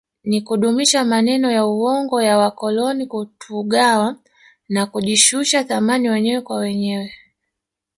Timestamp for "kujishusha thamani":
4.85-6.09